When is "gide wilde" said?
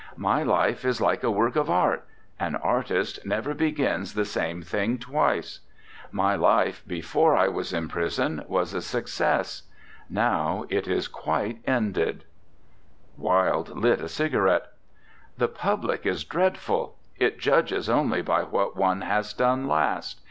12.23-13.69